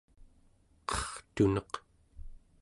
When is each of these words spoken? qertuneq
qertuneq 0.89 1.71